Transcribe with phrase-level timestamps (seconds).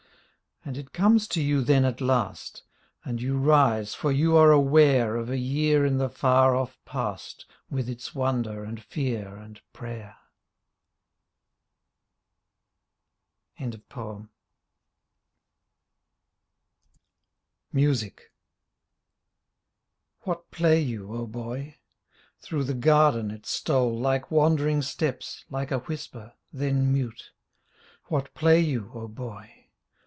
[0.63, 2.61] And it comes to you then at last—
[3.03, 7.47] And you rise for you are aware Of a year in the far off past
[7.71, 10.17] With its wonder and fear and prayer.
[13.57, 14.27] 28
[17.73, 18.31] MUSIC
[20.21, 21.77] What play you, O Boy?
[22.39, 27.31] Through the garden it stole Like wandering steps, like a whisper— then mute;
[28.09, 29.55] What play you, O Boy?